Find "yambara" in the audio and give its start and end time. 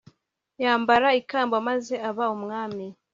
0.63-1.07